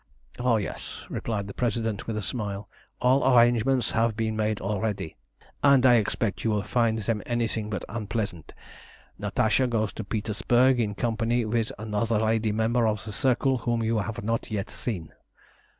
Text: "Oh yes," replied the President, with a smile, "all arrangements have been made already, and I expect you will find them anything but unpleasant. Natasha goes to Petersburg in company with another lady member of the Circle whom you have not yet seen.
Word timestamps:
"Oh 0.39 0.57
yes," 0.57 1.03
replied 1.09 1.45
the 1.45 1.53
President, 1.53 2.07
with 2.07 2.17
a 2.17 2.23
smile, 2.23 2.67
"all 3.01 3.21
arrangements 3.37 3.91
have 3.91 4.17
been 4.17 4.35
made 4.35 4.59
already, 4.59 5.15
and 5.63 5.85
I 5.85 5.97
expect 5.97 6.43
you 6.43 6.49
will 6.49 6.63
find 6.63 6.97
them 6.97 7.21
anything 7.27 7.69
but 7.69 7.85
unpleasant. 7.87 8.55
Natasha 9.19 9.67
goes 9.67 9.93
to 9.93 10.03
Petersburg 10.03 10.79
in 10.79 10.95
company 10.95 11.45
with 11.45 11.71
another 11.77 12.17
lady 12.19 12.51
member 12.51 12.87
of 12.87 13.05
the 13.05 13.11
Circle 13.13 13.59
whom 13.59 13.83
you 13.83 13.99
have 13.99 14.23
not 14.23 14.49
yet 14.49 14.71
seen. 14.71 15.13